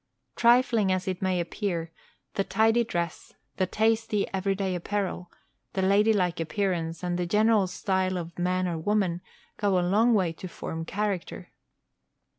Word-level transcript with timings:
Trifling 0.35 0.91
as 0.91 1.07
it 1.07 1.21
may 1.21 1.39
appear, 1.39 1.91
the 2.33 2.43
tidy 2.43 2.83
dress, 2.83 3.35
the 3.57 3.67
tasty 3.67 4.25
every 4.33 4.55
day 4.55 4.73
apparel, 4.73 5.29
the 5.73 5.83
ladylike 5.83 6.39
appearance, 6.39 7.03
and 7.03 7.29
general 7.29 7.67
style 7.67 8.17
of 8.17 8.39
man 8.39 8.67
or 8.67 8.79
woman, 8.79 9.21
go 9.57 9.77
a 9.77 9.85
long 9.85 10.15
way 10.15 10.33
to 10.33 10.47
form 10.47 10.85
character. 10.85 11.51